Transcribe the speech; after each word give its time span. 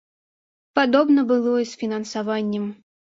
Падобна 0.79 1.25
было 1.33 1.53
і 1.65 1.67
з 1.73 1.81
фінансаваннем. 1.85 2.65